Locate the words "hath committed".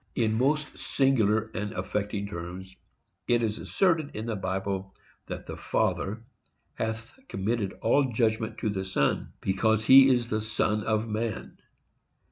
6.73-7.73